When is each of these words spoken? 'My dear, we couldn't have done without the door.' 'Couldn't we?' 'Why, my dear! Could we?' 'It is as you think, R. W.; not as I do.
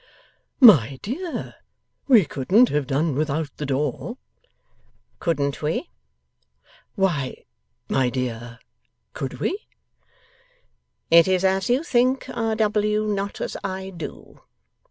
'My 0.59 0.97
dear, 1.03 1.57
we 2.07 2.25
couldn't 2.25 2.69
have 2.69 2.87
done 2.87 3.13
without 3.13 3.55
the 3.57 3.67
door.' 3.67 4.17
'Couldn't 5.19 5.61
we?' 5.61 5.91
'Why, 6.95 7.45
my 7.87 8.09
dear! 8.09 8.57
Could 9.13 9.35
we?' 9.39 9.67
'It 11.11 11.27
is 11.27 11.45
as 11.45 11.69
you 11.69 11.83
think, 11.83 12.27
R. 12.29 12.55
W.; 12.55 13.03
not 13.05 13.39
as 13.41 13.55
I 13.63 13.91
do. 13.91 14.41